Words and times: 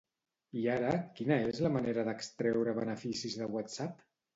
I 0.61 0.63
ara, 0.75 0.93
quina 1.21 1.39
és 1.51 1.61
la 1.67 1.73
manera 1.77 2.09
d'extreure 2.11 2.77
beneficis 2.83 3.41
de 3.43 3.57
WhatsApp? 3.59 4.07